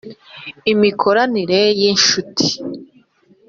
’imikoranire 0.73 1.61
y’inshuti 1.79 2.47